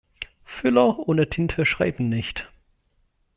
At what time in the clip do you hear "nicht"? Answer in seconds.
2.09-2.49